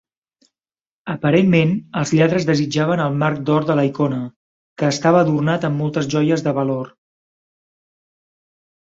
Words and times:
Aparentment, 1.15 1.73
els 2.01 2.13
lladres 2.21 2.47
desitjaven 2.51 3.05
el 3.05 3.19
marc 3.25 3.45
d'or 3.51 3.69
de 3.69 3.77
la 3.81 3.85
icona, 3.91 4.25
que 4.83 4.93
estava 4.97 5.23
adornat 5.29 5.71
amb 5.73 5.81
moltes 5.85 6.13
joies 6.19 6.49
de 6.51 6.59
valor. 6.63 6.95